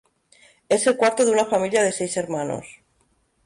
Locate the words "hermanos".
2.17-2.65